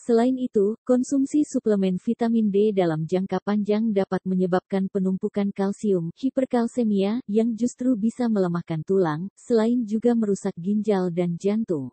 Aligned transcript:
Selain 0.00 0.32
itu, 0.40 0.80
konsumsi 0.80 1.44
suplemen 1.44 2.00
vitamin 2.00 2.48
D 2.48 2.72
dalam 2.72 3.04
jangka 3.04 3.36
panjang 3.44 3.92
dapat 3.92 4.24
menyebabkan 4.24 4.88
penumpukan 4.88 5.52
kalsium, 5.52 6.08
hiperkalsemia, 6.16 7.20
yang 7.28 7.52
justru 7.52 7.92
bisa 8.00 8.24
melemahkan 8.32 8.80
tulang, 8.80 9.28
selain 9.36 9.84
juga 9.84 10.16
merusak 10.16 10.56
ginjal 10.56 11.12
dan 11.12 11.36
jantung. 11.36 11.92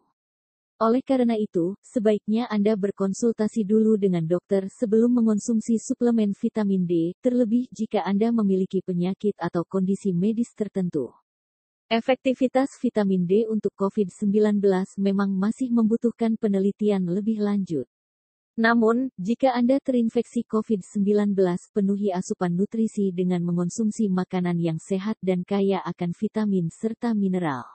Oleh 0.79 1.03
karena 1.03 1.35
itu, 1.35 1.75
sebaiknya 1.83 2.47
Anda 2.47 2.79
berkonsultasi 2.79 3.67
dulu 3.67 3.99
dengan 3.99 4.23
dokter 4.23 4.71
sebelum 4.71 5.11
mengonsumsi 5.11 5.75
suplemen 5.75 6.31
vitamin 6.31 6.87
D, 6.87 7.11
terlebih 7.19 7.67
jika 7.75 8.07
Anda 8.07 8.31
memiliki 8.31 8.79
penyakit 8.87 9.35
atau 9.35 9.67
kondisi 9.67 10.15
medis 10.15 10.55
tertentu. 10.55 11.11
Efektivitas 11.91 12.71
vitamin 12.79 13.27
D 13.27 13.51
untuk 13.51 13.75
COVID-19 13.75 14.63
memang 14.95 15.27
masih 15.35 15.75
membutuhkan 15.75 16.39
penelitian 16.39 17.03
lebih 17.03 17.43
lanjut. 17.43 17.83
Namun, 18.57 19.13
jika 19.21 19.53
Anda 19.53 19.77
terinfeksi 19.77 20.41
COVID-19, 20.49 21.37
penuhi 21.77 22.09
asupan 22.09 22.57
nutrisi 22.57 23.13
dengan 23.13 23.45
mengonsumsi 23.45 24.09
makanan 24.09 24.57
yang 24.57 24.81
sehat 24.81 25.13
dan 25.21 25.45
kaya 25.45 25.77
akan 25.85 26.17
vitamin 26.17 26.73
serta 26.73 27.13
mineral. 27.13 27.69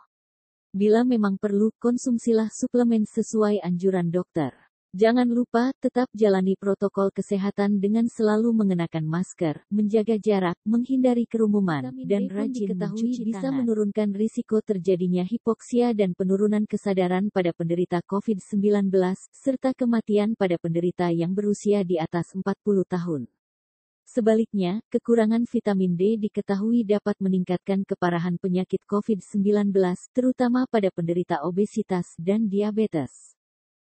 Bila 0.75 1.07
memang 1.07 1.39
perlu, 1.39 1.71
konsumsilah 1.79 2.51
suplemen 2.51 3.07
sesuai 3.07 3.63
anjuran 3.63 4.11
dokter. 4.11 4.62
Jangan 4.93 5.25
lupa 5.25 5.73
tetap 5.81 6.13
jalani 6.13 6.53
protokol 6.53 7.09
kesehatan 7.17 7.81
dengan 7.81 8.13
selalu 8.13 8.53
mengenakan 8.53 9.09
masker, 9.09 9.65
menjaga 9.73 10.21
jarak, 10.21 10.53
menghindari 10.69 11.25
kerumunan, 11.25 11.97
dan 12.05 12.29
rajin 12.29 12.77
mencuci 12.77 13.25
bisa 13.25 13.49
tangan. 13.49 13.65
menurunkan 13.65 14.13
risiko 14.13 14.61
terjadinya 14.61 15.25
hipoksia 15.25 15.97
dan 15.97 16.13
penurunan 16.13 16.69
kesadaran 16.69 17.33
pada 17.33 17.57
penderita 17.57 18.05
COVID-19, 18.05 18.93
serta 19.33 19.73
kematian 19.73 20.37
pada 20.37 20.61
penderita 20.61 21.09
yang 21.09 21.33
berusia 21.33 21.81
di 21.89 21.97
atas 21.97 22.37
40 22.37 22.85
tahun. 22.85 23.33
Sebaliknya, 24.05 24.84
kekurangan 24.93 25.49
vitamin 25.49 25.97
D 25.97 26.21
diketahui 26.21 26.84
dapat 26.84 27.17
meningkatkan 27.17 27.89
keparahan 27.89 28.37
penyakit 28.37 28.84
COVID-19, 28.84 29.73
terutama 30.12 30.69
pada 30.69 30.93
penderita 30.93 31.41
obesitas 31.49 32.12
dan 32.21 32.45
diabetes. 32.53 33.31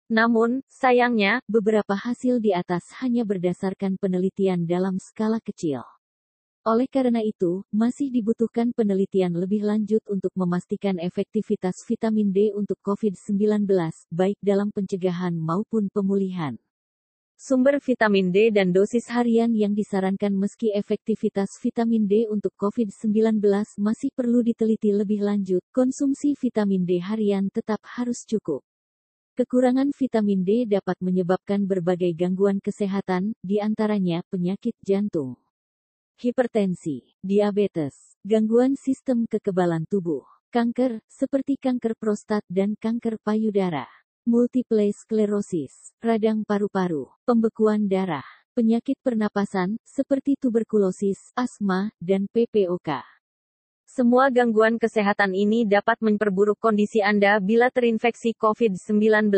Namun, 0.08 0.64
sayangnya, 0.72 1.44
beberapa 1.52 1.92
hasil 1.92 2.40
di 2.40 2.56
atas 2.56 2.96
hanya 3.04 3.28
berdasarkan 3.28 4.00
penelitian 4.00 4.64
dalam 4.64 5.04
skala 5.04 5.44
kecil. 5.44 5.84
Oleh 6.64 6.88
karena 6.88 7.20
itu, 7.20 7.68
masih 7.72 8.08
dibutuhkan 8.08 8.72
penelitian 8.72 9.36
lebih 9.36 9.68
lanjut 9.68 10.04
untuk 10.08 10.32
memastikan 10.36 10.96
efektivitas 11.00 11.84
vitamin 11.84 12.32
D 12.32 12.56
untuk 12.56 12.80
COVID-19, 12.84 13.68
baik 14.08 14.40
dalam 14.40 14.72
pencegahan 14.72 15.36
maupun 15.36 15.92
pemulihan. 15.92 16.56
Sumber 17.36 17.80
vitamin 17.84 18.32
D 18.32 18.52
dan 18.52 18.72
dosis 18.72 19.12
harian 19.12 19.52
yang 19.52 19.76
disarankan 19.76 20.32
meski 20.32 20.72
efektivitas 20.72 21.60
vitamin 21.60 22.08
D 22.08 22.32
untuk 22.32 22.56
COVID-19 22.56 23.44
masih 23.76 24.10
perlu 24.16 24.40
diteliti 24.40 24.96
lebih 24.96 25.20
lanjut, 25.20 25.64
konsumsi 25.76 26.32
vitamin 26.40 26.88
D 26.88 27.00
harian 27.04 27.52
tetap 27.52 27.84
harus 27.84 28.24
cukup. 28.24 28.64
Kekurangan 29.38 29.94
vitamin 29.94 30.42
D 30.42 30.66
dapat 30.66 30.98
menyebabkan 30.98 31.70
berbagai 31.70 32.10
gangguan 32.18 32.58
kesehatan, 32.58 33.38
di 33.46 33.62
antaranya 33.62 34.26
penyakit 34.34 34.74
jantung, 34.82 35.38
hipertensi, 36.18 37.06
diabetes, 37.22 38.18
gangguan 38.26 38.74
sistem 38.74 39.30
kekebalan 39.30 39.86
tubuh, 39.86 40.26
kanker, 40.50 41.06
seperti 41.06 41.62
kanker 41.62 41.94
prostat 42.02 42.42
dan 42.50 42.74
kanker 42.82 43.22
payudara 43.22 43.86
multiple 44.26 44.90
sklerosis, 44.90 45.94
radang 46.02 46.42
paru-paru, 46.42 47.08
pembekuan 47.24 47.86
darah, 47.86 48.26
penyakit 48.58 48.98
pernapasan, 49.06 49.78
seperti 49.86 50.34
tuberkulosis, 50.36 51.32
asma, 51.38 51.94
dan 52.02 52.26
PPOK. 52.34 53.17
Semua 53.98 54.30
gangguan 54.30 54.78
kesehatan 54.78 55.34
ini 55.34 55.66
dapat 55.66 55.98
memperburuk 56.06 56.62
kondisi 56.62 57.02
Anda 57.02 57.42
bila 57.42 57.74
terinfeksi 57.74 58.38
COVID-19. 58.38 59.34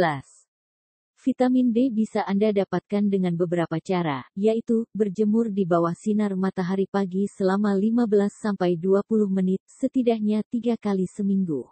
Vitamin 1.15 1.71
D 1.71 1.87
bisa 1.87 2.27
Anda 2.27 2.51
dapatkan 2.51 3.07
dengan 3.07 3.39
beberapa 3.39 3.79
cara, 3.79 4.27
yaitu 4.35 4.83
berjemur 4.91 5.47
di 5.47 5.63
bawah 5.63 5.95
sinar 5.95 6.35
matahari 6.35 6.91
pagi 6.91 7.31
selama 7.31 7.71
15-20 7.71 9.31
menit, 9.31 9.63
setidaknya 9.63 10.43
tiga 10.51 10.75
kali 10.75 11.07
seminggu. 11.07 11.63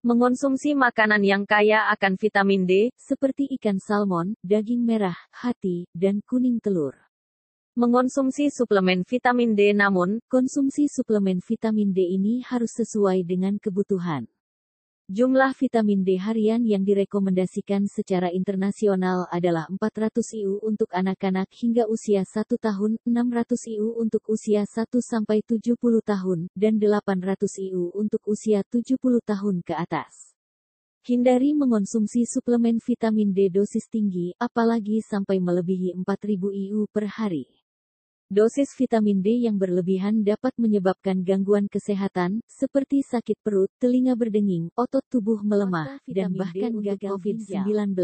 Mengonsumsi 0.00 0.72
makanan 0.72 1.20
yang 1.20 1.44
kaya 1.44 1.92
akan 1.92 2.16
vitamin 2.16 2.64
D, 2.64 2.96
seperti 2.96 3.44
ikan 3.60 3.76
salmon, 3.76 4.32
daging 4.40 4.88
merah, 4.88 5.20
hati, 5.36 5.84
dan 5.92 6.24
kuning 6.24 6.64
telur. 6.64 7.05
Mengonsumsi 7.76 8.48
suplemen 8.48 9.04
vitamin 9.04 9.52
D 9.52 9.76
namun, 9.76 10.24
konsumsi 10.32 10.88
suplemen 10.88 11.44
vitamin 11.44 11.92
D 11.92 12.08
ini 12.08 12.40
harus 12.40 12.72
sesuai 12.72 13.20
dengan 13.28 13.60
kebutuhan. 13.60 14.24
Jumlah 15.12 15.52
vitamin 15.52 16.00
D 16.00 16.16
harian 16.16 16.64
yang 16.64 16.88
direkomendasikan 16.88 17.84
secara 17.84 18.32
internasional 18.32 19.28
adalah 19.28 19.68
400 19.68 20.08
IU 20.40 20.56
untuk 20.64 20.88
anak-anak 20.88 21.52
hingga 21.52 21.84
usia 21.84 22.24
1 22.24 22.48
tahun, 22.56 22.96
600 23.04 23.68
IU 23.68 23.92
untuk 23.92 24.24
usia 24.24 24.64
1-70 24.64 25.76
tahun, 26.00 26.48
dan 26.56 26.80
800 26.80 27.60
IU 27.60 27.92
untuk 27.92 28.24
usia 28.24 28.64
70 28.72 28.96
tahun 29.20 29.60
ke 29.60 29.76
atas. 29.76 30.32
Hindari 31.04 31.52
mengonsumsi 31.52 32.24
suplemen 32.24 32.80
vitamin 32.80 33.36
D 33.36 33.52
dosis 33.52 33.84
tinggi, 33.92 34.32
apalagi 34.40 35.04
sampai 35.04 35.44
melebihi 35.44 35.92
4000 35.92 36.56
IU 36.56 36.88
per 36.88 37.12
hari. 37.12 37.55
Dosis 38.26 38.74
vitamin 38.74 39.22
D 39.22 39.46
yang 39.46 39.54
berlebihan 39.54 40.26
dapat 40.26 40.50
menyebabkan 40.58 41.22
gangguan 41.22 41.70
kesehatan, 41.70 42.42
seperti 42.50 43.06
sakit 43.06 43.38
perut, 43.38 43.70
telinga 43.78 44.18
berdenging, 44.18 44.66
otot 44.74 45.06
tubuh 45.06 45.38
melemah, 45.46 46.02
dan 46.10 46.34
bahkan 46.34 46.74
gagal 46.74 47.22
COVID-19. 47.22 47.94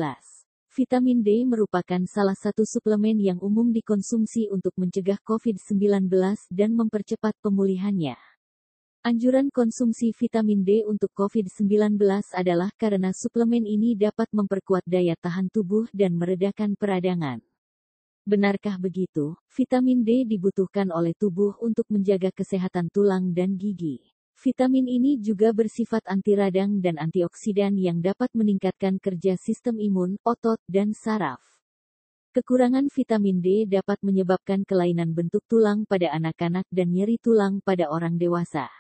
Vitamin 0.79 1.27
D 1.27 1.43
merupakan 1.43 1.99
salah 2.07 2.39
satu 2.39 2.63
suplemen 2.63 3.19
yang 3.19 3.43
umum 3.43 3.75
dikonsumsi 3.75 4.47
untuk 4.55 4.71
mencegah 4.79 5.19
COVID-19 5.27 6.07
dan 6.55 6.71
mempercepat 6.71 7.35
pemulihannya. 7.43 8.15
Anjuran 9.03 9.51
konsumsi 9.51 10.15
vitamin 10.15 10.63
D 10.63 10.87
untuk 10.87 11.11
COVID-19 11.19 11.99
adalah 12.31 12.71
karena 12.79 13.11
suplemen 13.11 13.67
ini 13.67 13.99
dapat 13.99 14.31
memperkuat 14.31 14.87
daya 14.87 15.19
tahan 15.19 15.51
tubuh 15.51 15.91
dan 15.91 16.15
meredakan 16.15 16.79
peradangan. 16.79 17.43
Benarkah 18.23 18.79
begitu? 18.79 19.35
Vitamin 19.51 20.07
D 20.07 20.23
dibutuhkan 20.23 20.95
oleh 20.95 21.11
tubuh 21.19 21.59
untuk 21.59 21.91
menjaga 21.91 22.31
kesehatan 22.31 22.87
tulang 22.95 23.35
dan 23.35 23.59
gigi. 23.59 23.99
Vitamin 24.39 24.87
ini 24.87 25.19
juga 25.19 25.51
bersifat 25.51 26.07
anti 26.07 26.39
radang 26.39 26.79
dan 26.79 27.03
antioksidan 27.03 27.75
yang 27.75 27.99
dapat 27.99 28.31
meningkatkan 28.31 29.03
kerja 29.03 29.35
sistem 29.35 29.83
imun, 29.83 30.23
otot, 30.23 30.63
dan 30.71 30.95
saraf. 30.95 31.43
Kekurangan 32.31 32.95
vitamin 32.95 33.43
D 33.43 33.67
dapat 33.67 33.99
menyebabkan 34.07 34.63
kelainan 34.71 35.11
bentuk 35.19 35.43
tulang 35.51 35.83
pada 35.83 36.15
anak-anak 36.15 36.71
dan 36.71 36.95
nyeri 36.95 37.19
tulang 37.19 37.59
pada 37.67 37.91
orang 37.91 38.23
dewasa. 38.23 38.71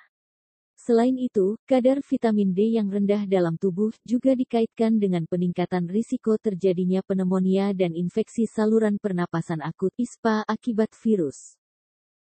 Selain 0.83 1.15
itu, 1.15 1.55
kadar 1.63 2.03
vitamin 2.03 2.51
D 2.51 2.75
yang 2.75 2.91
rendah 2.91 3.23
dalam 3.31 3.55
tubuh 3.55 3.95
juga 4.03 4.35
dikaitkan 4.35 4.99
dengan 4.99 5.31
peningkatan 5.31 5.87
risiko 5.87 6.35
terjadinya 6.43 7.07
pneumonia 7.07 7.71
dan 7.71 7.95
infeksi 7.95 8.51
saluran 8.51 8.99
pernapasan 8.99 9.63
akut 9.63 9.95
ISPA 9.95 10.43
akibat 10.43 10.91
virus. 10.99 11.55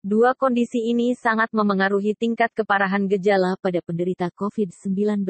Dua 0.02 0.34
kondisi 0.34 0.90
ini 0.90 1.14
sangat 1.14 1.54
memengaruhi 1.54 2.18
tingkat 2.18 2.50
keparahan 2.50 3.06
gejala 3.06 3.54
pada 3.62 3.78
penderita 3.78 4.26
COVID-19. 4.34 5.22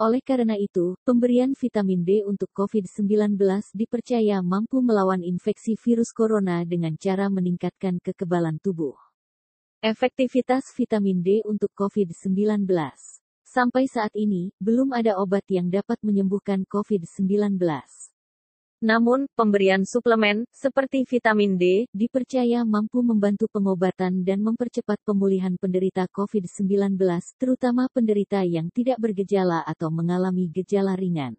Oleh 0.00 0.24
karena 0.24 0.56
itu, 0.56 0.96
pemberian 1.04 1.52
vitamin 1.52 2.08
D 2.08 2.24
untuk 2.24 2.48
COVID-19 2.56 3.36
dipercaya 3.76 4.40
mampu 4.40 4.80
melawan 4.80 5.20
infeksi 5.20 5.76
virus 5.76 6.16
corona 6.16 6.64
dengan 6.64 6.96
cara 6.96 7.28
meningkatkan 7.28 8.00
kekebalan 8.00 8.56
tubuh. 8.64 9.07
Efektivitas 9.78 10.74
vitamin 10.74 11.22
D 11.22 11.38
untuk 11.46 11.70
COVID-19. 11.78 12.66
Sampai 13.46 13.86
saat 13.86 14.10
ini, 14.18 14.50
belum 14.58 14.90
ada 14.90 15.14
obat 15.22 15.46
yang 15.46 15.70
dapat 15.70 16.02
menyembuhkan 16.02 16.66
COVID-19. 16.66 17.62
Namun, 18.82 19.30
pemberian 19.38 19.86
suplemen, 19.86 20.50
seperti 20.50 21.06
vitamin 21.06 21.54
D, 21.54 21.86
dipercaya 21.94 22.66
mampu 22.66 23.06
membantu 23.06 23.46
pengobatan 23.54 24.26
dan 24.26 24.42
mempercepat 24.42 24.98
pemulihan 25.06 25.54
penderita 25.54 26.10
COVID-19, 26.10 26.98
terutama 27.38 27.86
penderita 27.86 28.42
yang 28.42 28.74
tidak 28.74 28.98
bergejala 28.98 29.62
atau 29.62 29.94
mengalami 29.94 30.50
gejala 30.50 30.98
ringan. 30.98 31.38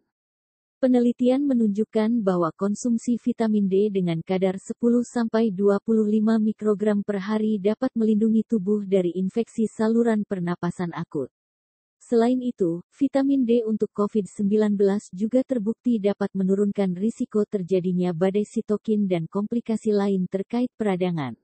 Penelitian 0.79 1.43
menunjukkan 1.43 2.23
bahwa 2.23 2.55
konsumsi 2.55 3.19
vitamin 3.19 3.67
D 3.67 3.91
dengan 3.91 4.23
kadar 4.23 4.55
10-25 4.55 5.51
mikrogram 6.39 7.03
per 7.03 7.19
hari 7.19 7.59
dapat 7.59 7.91
melindungi 7.99 8.47
tubuh 8.47 8.87
dari 8.87 9.11
infeksi 9.11 9.67
saluran 9.67 10.23
pernapasan 10.23 10.95
akut. 10.95 11.27
Selain 11.99 12.39
itu, 12.39 12.79
vitamin 12.95 13.43
D 13.43 13.67
untuk 13.67 13.91
COVID-19 13.91 14.79
juga 15.11 15.43
terbukti 15.43 15.99
dapat 15.99 16.31
menurunkan 16.31 16.95
risiko 16.95 17.43
terjadinya 17.43 18.15
badai 18.15 18.47
sitokin 18.47 19.03
dan 19.03 19.27
komplikasi 19.27 19.91
lain 19.91 20.31
terkait 20.31 20.71
peradangan. 20.79 21.35